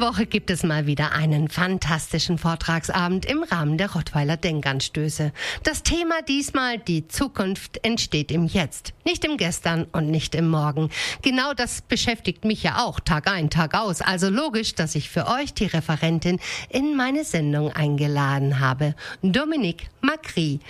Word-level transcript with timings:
Woche 0.00 0.26
gibt 0.26 0.50
es 0.50 0.62
mal 0.62 0.86
wieder 0.86 1.12
einen 1.12 1.48
fantastischen 1.48 2.38
Vortragsabend 2.38 3.26
im 3.26 3.42
Rahmen 3.42 3.78
der 3.78 3.92
Rottweiler 3.92 4.36
Denkanstöße. 4.36 5.32
Das 5.64 5.82
Thema 5.82 6.22
diesmal, 6.22 6.78
die 6.78 7.08
Zukunft 7.08 7.84
entsteht 7.84 8.30
im 8.30 8.46
Jetzt, 8.46 8.94
nicht 9.04 9.24
im 9.24 9.36
Gestern 9.36 9.84
und 9.92 10.10
nicht 10.10 10.34
im 10.34 10.48
Morgen. 10.48 10.90
Genau 11.22 11.54
das 11.54 11.82
beschäftigt 11.82 12.44
mich 12.44 12.62
ja 12.62 12.76
auch 12.78 13.00
Tag 13.00 13.30
ein, 13.30 13.50
Tag 13.50 13.74
aus. 13.74 14.00
Also 14.00 14.28
logisch, 14.30 14.74
dass 14.74 14.94
ich 14.94 15.08
für 15.08 15.26
euch 15.26 15.54
die 15.54 15.66
Referentin 15.66 16.38
in 16.70 16.96
meine 16.96 17.24
Sendung 17.24 17.72
eingeladen 17.72 18.60
habe. 18.60 18.94
Dominique 19.22 19.88
Macri. 20.00 20.60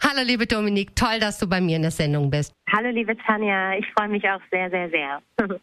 Hallo 0.00 0.22
liebe 0.24 0.46
Dominik, 0.46 0.94
toll, 0.94 1.18
dass 1.20 1.38
du 1.38 1.48
bei 1.48 1.60
mir 1.60 1.76
in 1.76 1.82
der 1.82 1.90
Sendung 1.90 2.30
bist. 2.30 2.52
Hallo 2.72 2.90
liebe 2.90 3.16
Tanja, 3.26 3.74
ich 3.74 3.86
freue 3.96 4.08
mich 4.08 4.22
auch 4.28 4.40
sehr, 4.50 4.70
sehr, 4.70 4.88
sehr. 4.90 5.22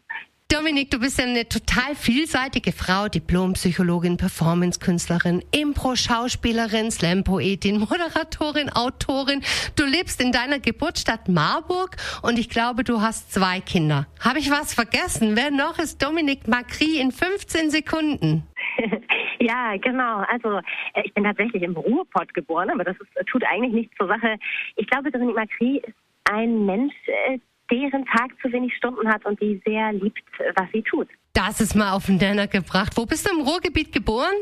Dominik, 0.48 0.92
du 0.92 1.00
bist 1.00 1.18
ja 1.18 1.24
eine 1.24 1.48
total 1.48 1.96
vielseitige 1.96 2.70
Frau, 2.70 3.08
Diplompsychologin, 3.08 4.16
Performance-Künstlerin, 4.16 5.42
Impro-Schauspielerin, 5.50 6.92
Slam-Poetin, 6.92 7.80
Moderatorin, 7.80 8.70
Autorin. 8.70 9.42
Du 9.74 9.84
lebst 9.84 10.22
in 10.22 10.30
deiner 10.30 10.60
Geburtsstadt 10.60 11.28
Marburg 11.28 11.96
und 12.22 12.38
ich 12.38 12.48
glaube, 12.48 12.84
du 12.84 13.00
hast 13.00 13.32
zwei 13.32 13.60
Kinder. 13.60 14.06
Habe 14.20 14.38
ich 14.38 14.48
was 14.48 14.72
vergessen? 14.72 15.36
Wer 15.36 15.50
noch 15.50 15.80
ist 15.80 16.00
Dominik 16.00 16.46
Macri 16.46 17.00
in 17.00 17.10
15 17.10 17.70
Sekunden? 17.70 18.46
Ja, 19.38 19.76
genau. 19.76 20.24
Also 20.28 20.58
äh, 20.94 21.02
ich 21.04 21.12
bin 21.12 21.22
tatsächlich 21.22 21.62
im 21.62 21.76
Ruhrpott 21.76 22.32
geboren, 22.32 22.70
aber 22.70 22.84
das 22.84 22.96
ist, 22.96 23.28
tut 23.28 23.44
eigentlich 23.44 23.74
nichts 23.74 23.94
zur 23.98 24.08
Sache. 24.08 24.36
Ich 24.76 24.86
glaube, 24.86 25.10
Dominik 25.10 25.36
Macri 25.36 25.82
ist 25.86 25.94
ein 26.24 26.64
Mensch, 26.64 26.94
äh, 27.28 27.38
deren 27.70 28.04
Tag 28.06 28.30
zu 28.42 28.52
wenig 28.52 28.74
Stunden 28.76 29.08
hat 29.08 29.24
und 29.24 29.40
die 29.40 29.60
sehr 29.64 29.92
liebt, 29.92 30.22
was 30.54 30.66
sie 30.72 30.82
tut. 30.82 31.08
Das 31.32 31.60
ist 31.60 31.74
mal 31.74 31.92
auf 31.92 32.06
den 32.06 32.16
Nenner 32.16 32.46
gebracht. 32.46 32.92
Wo 32.96 33.06
bist 33.06 33.28
du 33.28 33.34
im 33.34 33.46
Ruhrgebiet 33.46 33.92
geboren? 33.92 34.34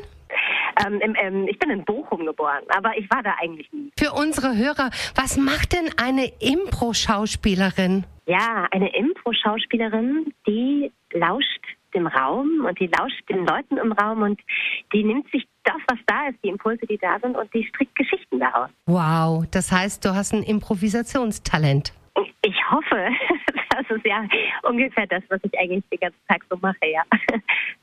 Ähm, 0.84 1.00
im, 1.00 1.16
ähm, 1.20 1.46
ich 1.48 1.58
bin 1.58 1.70
in 1.70 1.84
Bochum 1.84 2.26
geboren, 2.26 2.62
aber 2.68 2.96
ich 2.96 3.08
war 3.10 3.22
da 3.22 3.34
eigentlich 3.40 3.72
nie. 3.72 3.90
Für 3.98 4.12
unsere 4.12 4.56
Hörer, 4.56 4.90
was 5.14 5.36
macht 5.36 5.72
denn 5.72 5.90
eine 5.96 6.26
Impro-Schauspielerin? 6.40 8.04
Ja, 8.26 8.66
eine 8.70 8.94
Impro-Schauspielerin, 8.96 10.32
die 10.46 10.90
lauscht 11.12 11.64
dem 11.94 12.06
Raum 12.08 12.64
und 12.66 12.78
die 12.80 12.90
lauscht 12.98 13.22
den 13.28 13.46
Leuten 13.46 13.76
im 13.76 13.92
Raum 13.92 14.22
und 14.22 14.40
die 14.92 15.04
nimmt 15.04 15.30
sich 15.30 15.46
das, 15.62 15.76
was 15.88 15.98
da 16.06 16.28
ist, 16.28 16.38
die 16.42 16.48
Impulse, 16.48 16.86
die 16.86 16.98
da 16.98 17.18
sind 17.20 17.36
und 17.36 17.52
die 17.54 17.64
strickt 17.66 17.94
Geschichten 17.94 18.40
daraus. 18.40 18.70
Wow, 18.86 19.44
das 19.50 19.70
heißt, 19.70 20.04
du 20.04 20.14
hast 20.14 20.32
ein 20.32 20.42
Improvisationstalent. 20.42 21.92
Ich 22.74 22.76
hoffe. 22.76 23.08
Das 23.76 23.96
ist 23.96 24.06
ja 24.06 24.24
ungefähr 24.62 25.04
das, 25.08 25.24
was 25.30 25.40
ich 25.42 25.58
eigentlich 25.58 25.82
den 25.90 25.98
ganzen 25.98 26.20
Tag 26.28 26.42
so 26.48 26.56
mache, 26.62 26.76
ja. 26.86 27.02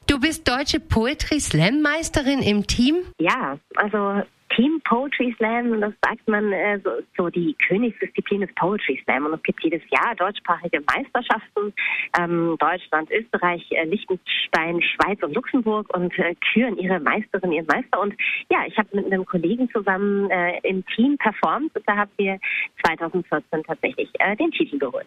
Du 0.08 0.22
bist 0.22 0.48
deutsche 0.48 0.80
Poetry 0.80 1.42
Slam 1.42 1.82
Meisterin 1.82 2.42
im 2.42 2.66
Team? 2.66 3.04
Ja, 3.20 3.58
also 3.76 4.22
Team 4.56 4.82
Poetry 4.84 5.34
Slam, 5.38 5.80
das 5.80 5.94
sagt 6.04 6.28
man, 6.28 6.52
äh, 6.52 6.80
so, 6.84 6.90
so, 7.18 7.30
die 7.30 7.56
Königsdisziplin 7.68 8.42
ist 8.42 8.56
Poetry 8.56 9.00
Slam. 9.04 9.26
Und 9.26 9.34
es 9.34 9.44
gibt 9.44 9.64
jedes 9.64 9.82
Jahr 9.90 10.16
deutschsprachige 10.16 10.82
Meisterschaften. 10.82 11.74
Ähm, 12.20 12.56
Deutschland, 12.60 13.10
Österreich, 13.12 13.66
äh, 13.72 13.86
Liechtenstein, 13.86 14.82
Schweiz 14.82 15.22
und 15.24 15.34
Luxemburg 15.34 15.94
und 15.96 16.18
äh, 16.20 16.36
küren 16.54 16.78
ihre 16.78 17.00
Meisterin, 17.00 17.52
ihren 17.52 17.66
Meister. 17.68 18.00
Und 18.00 18.14
ja, 18.50 18.60
ich 18.68 18.78
habe 18.78 18.90
mit 18.94 19.06
einem 19.06 19.26
Kollegen 19.26 19.70
zusammen 19.72 20.30
äh, 20.30 20.60
im 20.64 20.86
Team 20.96 21.18
performt 21.18 21.76
und 21.76 21.88
da 21.88 21.96
haben 21.96 22.12
wir 22.18 22.38
2014 22.86 23.64
tatsächlich 23.64 24.10
äh, 24.20 24.36
den 24.36 24.52
Titel 24.52 24.78
geholt. 24.78 25.06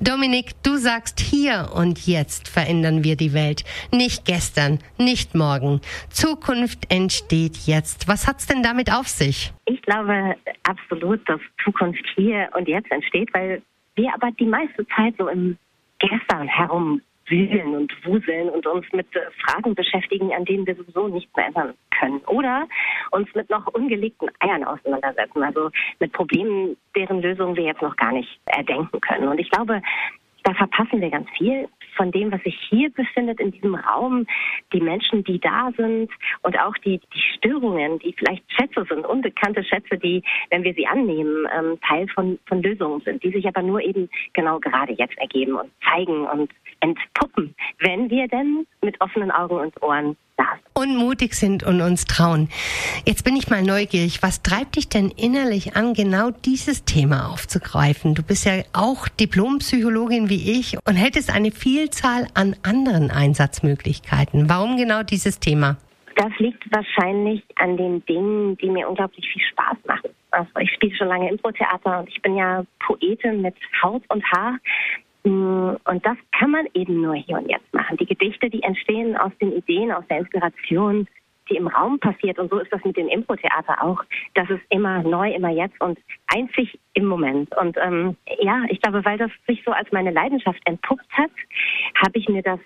Dominik, 0.00 0.52
du 0.62 0.76
sagst 0.76 1.20
hier 1.20 1.70
und 1.74 2.06
jetzt 2.06 2.48
verändern 2.48 3.04
wir 3.04 3.16
die 3.16 3.32
Welt. 3.32 3.64
Nicht 3.90 4.24
gestern, 4.24 4.78
nicht 4.98 5.34
morgen. 5.34 5.80
Zukunft 6.10 6.92
entsteht 6.92 7.56
jetzt. 7.66 8.08
Was 8.08 8.26
hat's 8.26 8.46
denn 8.46 8.62
damit 8.62 8.81
auf 8.90 9.08
sich? 9.08 9.52
Ich 9.66 9.82
glaube 9.82 10.36
absolut, 10.64 11.28
dass 11.28 11.40
Zukunft 11.62 12.04
hier 12.14 12.48
und 12.56 12.68
jetzt 12.68 12.90
entsteht, 12.90 13.32
weil 13.34 13.62
wir 13.94 14.12
aber 14.14 14.30
die 14.32 14.46
meiste 14.46 14.86
Zeit 14.88 15.14
so 15.18 15.28
im 15.28 15.58
Gestern 15.98 16.48
herumwühlen 16.48 17.76
und 17.76 17.92
wuseln 18.04 18.48
und 18.48 18.66
uns 18.66 18.86
mit 18.92 19.06
Fragen 19.44 19.74
beschäftigen, 19.74 20.32
an 20.32 20.44
denen 20.44 20.66
wir 20.66 20.74
sowieso 20.74 21.08
nichts 21.08 21.34
mehr 21.36 21.46
ändern 21.46 21.74
können. 21.98 22.20
Oder 22.26 22.66
uns 23.12 23.32
mit 23.34 23.48
noch 23.50 23.66
ungelegten 23.68 24.28
Eiern 24.40 24.64
auseinandersetzen, 24.64 25.42
also 25.42 25.70
mit 26.00 26.12
Problemen, 26.12 26.76
deren 26.96 27.22
Lösungen 27.22 27.54
wir 27.54 27.64
jetzt 27.64 27.82
noch 27.82 27.94
gar 27.96 28.12
nicht 28.12 28.40
erdenken 28.46 29.00
können. 29.00 29.28
Und 29.28 29.38
ich 29.38 29.50
glaube, 29.50 29.80
da 30.42 30.54
verpassen 30.54 31.00
wir 31.00 31.10
ganz 31.10 31.28
viel 31.38 31.68
von 31.96 32.10
dem, 32.10 32.32
was 32.32 32.42
sich 32.42 32.58
hier 32.68 32.90
befindet 32.90 33.40
in 33.40 33.52
diesem 33.52 33.74
Raum, 33.74 34.26
die 34.72 34.80
Menschen, 34.80 35.24
die 35.24 35.38
da 35.38 35.70
sind 35.76 36.10
und 36.42 36.58
auch 36.58 36.76
die, 36.84 37.00
die 37.14 37.22
Störungen, 37.36 37.98
die 37.98 38.14
vielleicht 38.18 38.44
Schätze 38.52 38.84
sind, 38.88 39.06
unbekannte 39.06 39.64
Schätze, 39.64 39.98
die, 39.98 40.22
wenn 40.50 40.64
wir 40.64 40.74
sie 40.74 40.86
annehmen, 40.86 41.46
ähm, 41.56 41.78
Teil 41.86 42.08
von, 42.08 42.38
von 42.46 42.62
Lösungen 42.62 43.00
sind, 43.02 43.22
die 43.22 43.30
sich 43.30 43.46
aber 43.46 43.62
nur 43.62 43.80
eben 43.80 44.08
genau 44.32 44.58
gerade 44.58 44.92
jetzt 44.92 45.18
ergeben 45.18 45.56
und 45.56 45.70
zeigen 45.84 46.26
und 46.26 46.50
entpuppen, 46.80 47.54
wenn 47.78 48.10
wir 48.10 48.28
denn 48.28 48.66
mit 48.82 49.00
offenen 49.00 49.30
Augen 49.30 49.56
und 49.56 49.82
Ohren 49.82 50.16
und 50.74 50.96
mutig 50.96 51.34
sind 51.34 51.62
und 51.62 51.80
uns 51.80 52.04
trauen. 52.04 52.48
Jetzt 53.06 53.24
bin 53.24 53.36
ich 53.36 53.50
mal 53.50 53.62
neugierig. 53.62 54.22
Was 54.22 54.42
treibt 54.42 54.76
dich 54.76 54.88
denn 54.88 55.10
innerlich 55.10 55.76
an, 55.76 55.94
genau 55.94 56.30
dieses 56.30 56.84
Thema 56.84 57.30
aufzugreifen? 57.30 58.14
Du 58.14 58.22
bist 58.22 58.46
ja 58.46 58.62
auch 58.72 59.08
Diplompsychologin 59.08 60.28
wie 60.28 60.58
ich 60.58 60.76
und 60.86 60.96
hättest 60.96 61.34
eine 61.34 61.50
Vielzahl 61.50 62.26
an 62.34 62.56
anderen 62.62 63.10
Einsatzmöglichkeiten. 63.10 64.48
Warum 64.48 64.76
genau 64.76 65.02
dieses 65.02 65.38
Thema? 65.38 65.76
Das 66.16 66.32
liegt 66.38 66.64
wahrscheinlich 66.70 67.42
an 67.56 67.76
den 67.76 68.04
Dingen, 68.06 68.56
die 68.58 68.68
mir 68.68 68.88
unglaublich 68.88 69.26
viel 69.32 69.42
Spaß 69.42 69.78
machen. 69.86 70.10
Also 70.30 70.50
ich 70.60 70.70
spiele 70.72 70.94
schon 70.96 71.08
lange 71.08 71.30
Impro-Theater 71.30 72.00
und 72.00 72.08
ich 72.08 72.20
bin 72.22 72.36
ja 72.36 72.64
Poetin 72.80 73.42
mit 73.42 73.54
Haut 73.82 74.02
und 74.08 74.24
Haar. 74.32 74.58
Mm, 75.24 75.76
und 75.84 76.04
das 76.04 76.16
kann 76.38 76.50
man 76.50 76.66
eben 76.74 77.00
nur 77.00 77.14
hier 77.14 77.38
und 77.38 77.48
jetzt 77.48 77.72
machen. 77.72 77.96
Die 77.96 78.06
Gedichte, 78.06 78.50
die 78.50 78.62
entstehen 78.62 79.16
aus 79.16 79.32
den 79.40 79.52
Ideen, 79.52 79.92
aus 79.92 80.04
der 80.08 80.18
Inspiration, 80.18 81.06
die 81.48 81.56
im 81.56 81.68
Raum 81.68 81.98
passiert. 81.98 82.38
Und 82.38 82.50
so 82.50 82.58
ist 82.58 82.72
das 82.72 82.84
mit 82.84 82.96
dem 82.96 83.08
Impro-Theater 83.08 83.82
auch. 83.82 84.02
Das 84.34 84.48
ist 84.50 84.62
immer 84.70 85.02
neu, 85.02 85.32
immer 85.32 85.50
jetzt 85.50 85.80
und 85.80 85.98
einzig 86.26 86.78
im 86.94 87.06
Moment. 87.06 87.56
Und 87.56 87.76
ähm, 87.80 88.16
ja, 88.40 88.62
ich 88.68 88.80
glaube, 88.80 89.04
weil 89.04 89.18
das 89.18 89.30
sich 89.46 89.62
so 89.64 89.72
als 89.72 89.90
meine 89.92 90.10
Leidenschaft 90.10 90.60
entpuppt 90.64 91.10
hat, 91.12 91.30
habe 92.02 92.18
ich 92.18 92.28
mir 92.28 92.42
das 92.42 92.60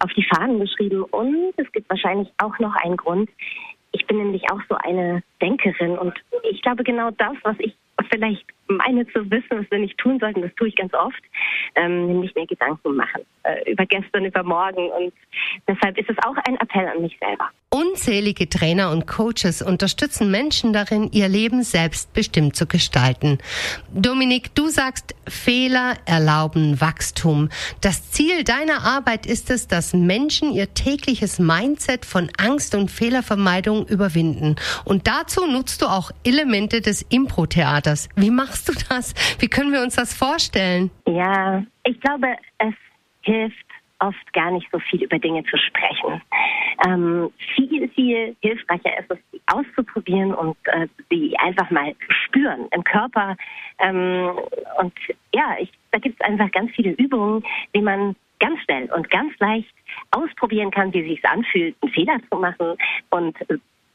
auf 0.00 0.12
die 0.14 0.24
Fahnen 0.24 0.60
geschrieben. 0.60 1.02
Und 1.02 1.54
es 1.56 1.70
gibt 1.72 1.88
wahrscheinlich 1.90 2.28
auch 2.38 2.58
noch 2.58 2.74
einen 2.76 2.96
Grund. 2.96 3.30
Ich 3.92 4.06
bin 4.06 4.18
nämlich 4.18 4.42
auch 4.50 4.60
so 4.68 4.76
eine 4.76 5.22
Denkerin 5.40 5.96
und 5.96 6.12
ich 6.50 6.60
glaube 6.60 6.84
genau 6.84 7.10
das, 7.12 7.34
was 7.42 7.56
ich 7.58 7.74
vielleicht 8.10 8.44
meine 8.68 9.06
zu 9.08 9.30
wissen, 9.30 9.48
was 9.50 9.70
wir 9.70 9.78
nicht 9.78 9.96
tun 9.98 10.18
sollten, 10.18 10.42
das 10.42 10.54
tue 10.56 10.68
ich 10.68 10.76
ganz 10.76 10.92
oft, 10.94 11.22
ähm, 11.74 12.06
nämlich 12.06 12.34
mir 12.34 12.46
Gedanken 12.46 12.96
machen 12.96 13.22
äh, 13.44 13.70
über 13.70 13.86
gestern, 13.86 14.24
über 14.24 14.42
morgen. 14.42 14.90
Und 14.90 15.12
deshalb 15.68 15.96
ist 15.98 16.10
es 16.10 16.16
auch 16.24 16.36
ein 16.48 16.56
Appell 16.56 16.86
an 16.86 17.02
mich 17.02 17.16
selber. 17.20 17.48
Unzählige 17.70 18.48
Trainer 18.48 18.90
und 18.90 19.06
Coaches 19.06 19.60
unterstützen 19.60 20.30
Menschen 20.30 20.72
darin, 20.72 21.10
ihr 21.12 21.28
Leben 21.28 21.62
selbstbestimmt 21.62 22.56
zu 22.56 22.66
gestalten. 22.66 23.38
Dominik, 23.92 24.54
du 24.54 24.68
sagst, 24.68 25.14
Fehler 25.28 25.94
erlauben 26.06 26.80
Wachstum. 26.80 27.50
Das 27.80 28.10
Ziel 28.10 28.44
deiner 28.44 28.84
Arbeit 28.84 29.26
ist 29.26 29.50
es, 29.50 29.68
dass 29.68 29.92
Menschen 29.92 30.52
ihr 30.52 30.74
tägliches 30.74 31.38
Mindset 31.38 32.06
von 32.06 32.30
Angst 32.38 32.74
und 32.74 32.90
Fehlervermeidung 32.90 33.86
überwinden. 33.86 34.56
Und 34.84 35.06
dazu 35.06 35.46
nutzt 35.46 35.82
du 35.82 35.86
auch 35.86 36.10
Elemente 36.24 36.80
des 36.80 37.02
Impro-Theaters. 37.02 37.85
Wie 38.16 38.30
machst 38.30 38.68
du 38.68 38.72
das? 38.88 39.14
Wie 39.40 39.48
können 39.48 39.72
wir 39.72 39.82
uns 39.82 39.96
das 39.96 40.14
vorstellen? 40.14 40.90
Ja, 41.06 41.62
ich 41.84 42.00
glaube, 42.00 42.36
es 42.58 42.74
hilft 43.22 43.66
oft 43.98 44.32
gar 44.32 44.50
nicht 44.50 44.66
so 44.70 44.78
viel 44.78 45.02
über 45.02 45.18
Dinge 45.18 45.42
zu 45.44 45.56
sprechen. 45.56 46.20
Ähm, 46.86 47.30
viel, 47.54 47.88
viel 47.90 48.36
hilfreicher 48.40 48.98
ist 48.98 49.10
es, 49.10 49.18
sie 49.32 49.40
auszuprobieren 49.46 50.34
und 50.34 50.56
äh, 50.64 50.86
sie 51.10 51.36
einfach 51.38 51.70
mal 51.70 51.94
zu 51.94 52.12
spüren 52.24 52.68
im 52.72 52.84
Körper. 52.84 53.36
Ähm, 53.78 54.32
und 54.78 54.92
ja, 55.34 55.56
ich, 55.58 55.70
da 55.92 55.98
gibt 55.98 56.20
es 56.20 56.26
einfach 56.26 56.50
ganz 56.52 56.70
viele 56.72 56.90
Übungen, 56.92 57.42
wie 57.72 57.80
man 57.80 58.14
ganz 58.38 58.60
schnell 58.64 58.92
und 58.92 59.08
ganz 59.10 59.32
leicht 59.38 59.72
ausprobieren 60.10 60.70
kann, 60.70 60.92
wie 60.92 61.08
sich 61.08 61.24
anfühlt, 61.24 61.74
einen 61.80 61.92
Fehler 61.92 62.18
zu 62.30 62.38
machen 62.38 62.76
und 63.10 63.36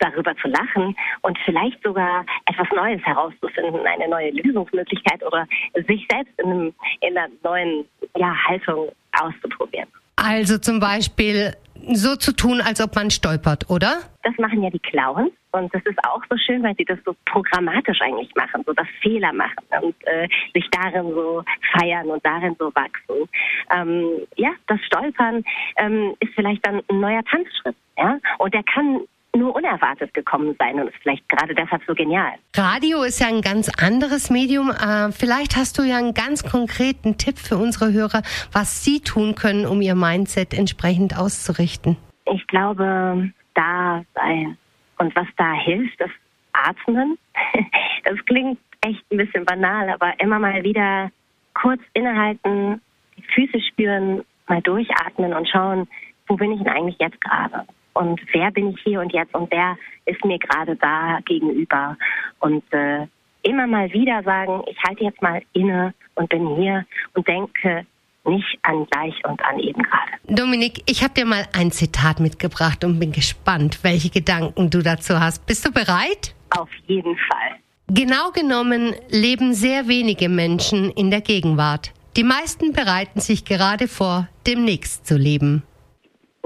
darüber 0.01 0.36
zu 0.38 0.48
lachen 0.48 0.95
und 1.21 1.38
vielleicht 1.45 1.81
sogar 1.83 2.25
etwas 2.45 2.68
Neues 2.75 3.01
herauszufinden, 3.03 3.86
eine 3.86 4.07
neue 4.09 4.31
Lösungsmöglichkeit 4.31 5.24
oder 5.24 5.48
sich 5.88 6.06
selbst 6.12 6.33
in, 6.38 6.45
einem, 6.45 6.74
in 7.01 7.18
einer 7.18 7.30
neuen 7.44 7.86
ja, 8.18 8.36
Haltung 8.48 8.92
auszuprobieren. 9.19 9.88
Also 10.15 10.57
zum 10.57 10.80
Beispiel 10.80 11.53
so 11.94 12.15
zu 12.15 12.36
tun, 12.36 12.62
als 12.62 12.81
ob 12.81 12.95
man 12.95 13.09
stolpert, 13.09 13.69
oder? 13.69 14.01
Das 14.24 14.38
machen 14.38 14.62
ja 14.63 14.69
die 14.69 14.80
Clowns 14.80 15.31
und 15.51 15.74
das 15.74 15.81
ist 15.86 15.98
auch 16.06 16.21
so 16.30 16.38
schön, 16.38 16.63
weil 16.63 16.75
sie 16.77 16.86
das 16.86 17.00
so 17.06 17.15
programmatisch 17.25 18.00
eigentlich 18.01 18.33
machen, 18.36 18.63
so 18.65 18.74
das 18.74 18.88
Fehler 19.01 19.33
machen 19.33 19.65
und 19.81 19.95
äh, 20.06 20.27
sich 20.53 20.68
darin 20.71 21.12
so 21.12 21.44
feiern 21.77 22.07
und 22.07 22.24
darin 22.25 22.56
so 22.59 22.71
wachsen. 22.75 23.27
Ähm, 23.75 24.27
ja, 24.36 24.51
das 24.68 24.80
Stolpern 24.86 25.44
ähm, 25.77 26.13
ist 26.19 26.33
vielleicht 26.36 26.65
dann 26.65 26.81
ein 26.88 27.00
neuer 27.00 27.24
Tanzschritt, 27.24 27.75
ja, 27.98 28.19
und 28.38 28.53
der 28.53 28.63
kann 28.63 29.01
nur 29.35 29.55
unerwartet 29.55 30.13
gekommen 30.13 30.55
sein 30.59 30.79
und 30.79 30.87
ist 30.87 30.97
vielleicht 31.01 31.27
gerade 31.29 31.55
deshalb 31.55 31.81
so 31.87 31.93
genial. 31.93 32.33
Radio 32.55 33.03
ist 33.03 33.19
ja 33.19 33.27
ein 33.27 33.41
ganz 33.41 33.69
anderes 33.81 34.29
Medium. 34.29 34.71
Äh, 34.71 35.11
vielleicht 35.11 35.55
hast 35.55 35.77
du 35.77 35.83
ja 35.83 35.97
einen 35.97 36.13
ganz 36.13 36.43
konkreten 36.43 37.17
Tipp 37.17 37.37
für 37.37 37.57
unsere 37.57 37.93
Hörer, 37.93 38.21
was 38.51 38.83
sie 38.83 38.99
tun 38.99 39.35
können, 39.35 39.65
um 39.65 39.81
ihr 39.81 39.95
Mindset 39.95 40.53
entsprechend 40.53 41.17
auszurichten. 41.17 41.97
Ich 42.25 42.45
glaube, 42.47 43.31
da 43.53 44.03
sein. 44.15 44.57
Und 44.97 45.15
was 45.15 45.27
da 45.37 45.53
hilft, 45.53 45.99
ist 45.99 46.13
Atmen. 46.53 47.17
Das 48.03 48.17
klingt 48.25 48.57
echt 48.81 49.03
ein 49.11 49.17
bisschen 49.17 49.45
banal, 49.45 49.87
aber 49.89 50.19
immer 50.19 50.39
mal 50.39 50.63
wieder 50.63 51.11
kurz 51.53 51.81
innehalten, 51.93 52.81
die 53.15 53.21
Füße 53.21 53.61
spüren, 53.61 54.23
mal 54.47 54.59
durchatmen 54.61 55.33
und 55.33 55.47
schauen, 55.47 55.87
wo 56.27 56.35
bin 56.35 56.51
ich 56.53 56.59
denn 56.59 56.67
eigentlich 56.67 56.97
jetzt 56.99 57.21
gerade? 57.21 57.67
Und 57.93 58.21
wer 58.33 58.51
bin 58.51 58.69
ich 58.69 58.81
hier 58.83 59.01
und 59.01 59.13
jetzt 59.13 59.33
und 59.33 59.51
wer 59.51 59.77
ist 60.05 60.23
mir 60.25 60.39
gerade 60.39 60.75
da 60.75 61.19
gegenüber 61.25 61.97
und 62.39 62.63
äh, 62.73 63.07
immer 63.43 63.67
mal 63.67 63.91
wieder 63.91 64.23
sagen, 64.23 64.63
ich 64.69 64.77
halte 64.83 65.03
jetzt 65.03 65.21
mal 65.21 65.41
inne 65.53 65.93
und 66.15 66.29
bin 66.29 66.55
hier 66.55 66.85
und 67.13 67.27
denke 67.27 67.85
nicht 68.25 68.59
an 68.61 68.85
gleich 68.91 69.15
und 69.25 69.43
an 69.43 69.59
eben 69.59 69.81
gerade. 69.81 70.11
Dominik, 70.27 70.83
ich 70.85 71.03
habe 71.03 71.13
dir 71.13 71.25
mal 71.25 71.47
ein 71.53 71.71
Zitat 71.71 72.19
mitgebracht 72.19 72.83
und 72.83 72.99
bin 72.99 73.11
gespannt, 73.11 73.79
welche 73.83 74.09
Gedanken 74.09 74.69
du 74.69 74.81
dazu 74.81 75.19
hast. 75.19 75.45
Bist 75.47 75.65
du 75.65 75.71
bereit? 75.71 76.35
Auf 76.51 76.69
jeden 76.85 77.17
Fall. 77.17 77.57
Genau 77.88 78.31
genommen 78.31 78.93
leben 79.09 79.53
sehr 79.53 79.88
wenige 79.88 80.29
Menschen 80.29 80.91
in 80.91 81.09
der 81.11 81.21
Gegenwart. 81.21 81.91
Die 82.15 82.23
meisten 82.23 82.73
bereiten 82.73 83.19
sich 83.19 83.43
gerade 83.45 83.88
vor, 83.88 84.27
demnächst 84.45 85.07
zu 85.07 85.17
leben. 85.17 85.63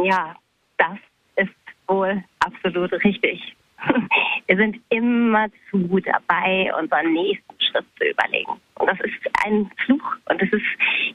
Ja, 0.02 0.36
das 0.78 0.98
wohl 1.88 2.24
absolut 2.40 2.92
richtig. 3.04 3.56
Wir 4.48 4.58
sind 4.58 4.80
immer 4.90 5.48
zu 5.70 6.00
dabei, 6.00 6.72
unseren 6.80 7.14
nächsten 7.14 7.56
Schritt 7.62 7.86
zu 7.98 8.06
überlegen. 8.06 8.54
Und 8.76 8.88
das 8.88 9.00
ist 9.02 9.46
ein 9.46 9.70
Fluch. 9.86 10.16
Und 10.30 10.42
es 10.42 10.52
ist, 10.52 10.66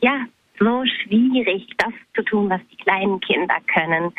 ja, 0.00 0.25
so 0.58 0.84
schwierig, 0.84 1.67
das 1.78 1.93
zu 2.14 2.22
tun, 2.22 2.50
was 2.50 2.61
die 2.70 2.76
kleinen 2.76 3.19
Kinder 3.20 3.56
können. 3.72 4.12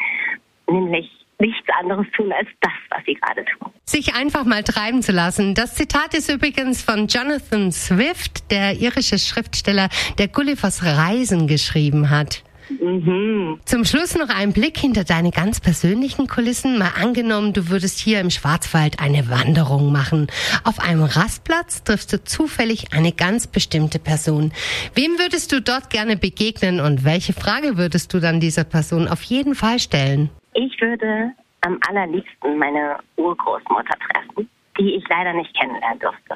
Nämlich 0.68 1.10
nichts 1.40 1.68
anderes 1.80 2.06
tun 2.16 2.32
als 2.32 2.48
das, 2.62 2.72
was 2.90 3.04
sie 3.06 3.16
gerade 3.16 3.46
tun. 3.46 3.72
Sich 3.86 4.16
einfach 4.16 4.46
mal 4.46 4.64
treiben 4.64 5.02
zu 5.02 5.12
lassen. 5.12 5.54
Das 5.54 5.76
Zitat 5.76 6.14
ist 6.14 6.30
übrigens 6.30 6.84
von 6.84 7.08
Jonathan 7.08 7.72
Swift, 7.72 8.52
der 8.52 8.76
irische 8.76 9.18
Schriftsteller, 9.18 9.90
der 10.18 10.28
Gullivers 10.28 10.84
Reisen 10.84 11.48
geschrieben 11.48 12.10
hat. 12.10 12.44
Mhm. 12.80 13.60
Zum 13.66 13.86
Schluss 13.86 14.18
noch 14.18 14.30
ein 14.30 14.54
Blick 14.54 14.78
hinter 14.78 15.04
deine 15.04 15.32
ganz 15.32 15.60
persönlichen 15.60 16.28
Kulissen. 16.28 16.78
Mal 16.78 16.92
angenommen, 17.02 17.54
du 17.54 17.70
würdest 17.70 18.00
hier 18.00 18.20
im 18.20 18.30
Schwarzwald 18.30 19.00
eine 19.00 19.30
Wanderung 19.30 19.92
machen. 19.92 20.28
Auf 20.64 20.80
einem 20.80 21.04
Rastplatz 21.04 21.84
triffst 21.84 22.14
du 22.14 22.24
zufällig 22.24 22.94
eine 22.94 23.12
ganz 23.12 23.48
bestimmte 23.48 24.00
Person. 24.00 24.52
Wem 24.96 25.18
würdest 25.18 25.52
du 25.52 25.62
dort 25.62 25.90
gerne 25.90 26.18
begegnen 26.18 26.80
und 26.80 27.04
welche 27.04 27.34
Frage 27.34 27.78
würdest 27.78 28.14
du 28.14 28.20
dann 28.20 28.40
dieser 28.40 28.64
Person 28.64 29.08
auf 29.08 29.22
jeden 29.24 29.56
Fall 29.56 29.80
stellen? 29.80 30.30
Ich 30.54 30.80
würde 30.82 31.32
am 31.62 31.80
allerliebsten 31.88 32.58
meine 32.58 32.98
Urgroßmutter 33.18 33.98
treffen, 34.00 34.50
die 34.80 34.96
ich 34.96 35.04
leider 35.10 35.34
nicht 35.34 35.56
kennenlernen 35.58 36.00
durfte. 36.00 36.36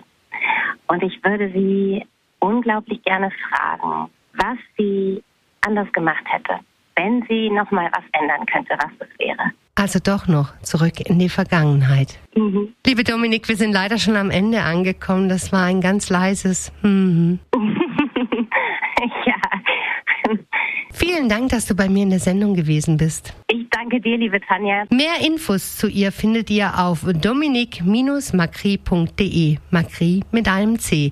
Und 0.87 1.03
ich 1.03 1.23
würde 1.23 1.51
sie 1.51 2.05
unglaublich 2.39 3.01
gerne 3.03 3.31
fragen, 3.49 4.09
was 4.33 4.57
sie 4.77 5.23
anders 5.65 5.91
gemacht 5.93 6.23
hätte, 6.25 6.59
wenn 6.95 7.25
sie 7.27 7.49
noch 7.49 7.71
mal 7.71 7.89
was 7.93 8.03
ändern 8.13 8.45
könnte, 8.45 8.77
was 8.79 8.91
das 8.99 9.09
wäre. 9.19 9.51
Also 9.75 9.99
doch 9.99 10.27
noch 10.27 10.57
zurück 10.61 11.01
in 11.01 11.19
die 11.19 11.27
Vergangenheit. 11.27 12.17
Mhm. 12.35 12.73
Liebe 12.85 13.03
Dominik, 13.03 13.49
wir 13.49 13.57
sind 13.57 13.73
leider 13.73 13.97
schon 13.97 14.15
am 14.15 14.31
Ende 14.31 14.61
angekommen. 14.61 15.27
Das 15.27 15.51
war 15.51 15.65
ein 15.65 15.81
ganz 15.81 16.09
leises. 16.09 16.71
Mhm. 16.81 17.39
ja. 19.25 19.35
Vielen 20.93 21.27
Dank, 21.27 21.49
dass 21.49 21.65
du 21.65 21.75
bei 21.75 21.89
mir 21.89 22.03
in 22.03 22.09
der 22.09 22.19
Sendung 22.19 22.55
gewesen 22.55 22.95
bist. 22.95 23.33
Ich 23.49 23.69
danke 23.69 23.99
dir, 23.99 24.17
liebe 24.17 24.39
Tanja. 24.39 24.85
Mehr 24.89 25.19
Infos 25.25 25.75
zu 25.75 25.89
ihr 25.89 26.13
findet 26.13 26.49
ihr 26.49 26.79
auf 26.79 27.03
dominik-macri.de. 27.03 29.57
Macri 29.71 30.23
mit 30.31 30.47
einem 30.47 30.79
C. 30.79 31.11